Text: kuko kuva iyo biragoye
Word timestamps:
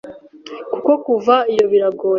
kuko 0.71 0.91
kuva 1.05 1.35
iyo 1.53 1.65
biragoye 1.71 2.09